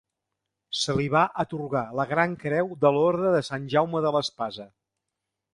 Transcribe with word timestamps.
Se 0.83 0.95
li 0.99 1.05
va 1.15 1.21
atorgar 1.43 1.83
la 2.01 2.07
gran 2.13 2.35
creu 2.45 2.73
de 2.87 2.93
l'Orde 2.97 3.37
de 3.39 3.45
Sant 3.51 3.71
Jaume 3.75 4.05
de 4.07 4.15
l'Espasa. 4.17 4.71